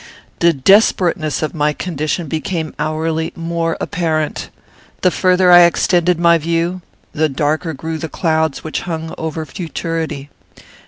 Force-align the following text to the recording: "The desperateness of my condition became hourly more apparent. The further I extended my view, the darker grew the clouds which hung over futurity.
"The 0.39 0.51
desperateness 0.51 1.43
of 1.43 1.53
my 1.53 1.73
condition 1.73 2.27
became 2.27 2.73
hourly 2.79 3.31
more 3.35 3.77
apparent. 3.79 4.49
The 5.03 5.11
further 5.11 5.51
I 5.51 5.61
extended 5.65 6.17
my 6.17 6.39
view, 6.39 6.81
the 7.13 7.29
darker 7.29 7.73
grew 7.73 7.99
the 7.99 8.09
clouds 8.09 8.63
which 8.63 8.81
hung 8.81 9.13
over 9.19 9.45
futurity. 9.45 10.31